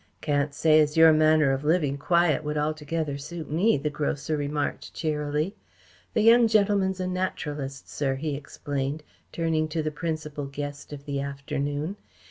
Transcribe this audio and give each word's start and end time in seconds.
"Can't 0.19 0.51
say 0.51 0.79
as 0.79 0.97
your 0.97 1.13
manner 1.13 1.51
of 1.51 1.63
living 1.63 1.95
quiet 1.95 2.43
would 2.43 2.57
altogether 2.57 3.19
suit 3.19 3.51
me," 3.51 3.77
the 3.77 3.91
grocer 3.91 4.35
remarked 4.35 4.95
cheerily. 4.95 5.53
"The 6.15 6.21
young 6.23 6.47
gentleman's 6.47 6.99
a 6.99 7.05
naturalist, 7.05 7.87
sir," 7.87 8.15
he 8.15 8.35
explained, 8.35 9.03
turning 9.31 9.67
to 9.67 9.83
the 9.83 9.91
principal 9.91 10.47
guest 10.47 10.91
of 10.91 11.05
the 11.05 11.19
afternoon. 11.21 11.97